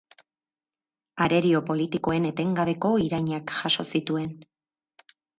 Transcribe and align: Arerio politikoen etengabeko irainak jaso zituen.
Arerio 1.25 1.59
politikoen 1.67 2.25
etengabeko 2.29 2.91
irainak 3.03 3.53
jaso 3.59 3.85
zituen. 3.99 4.33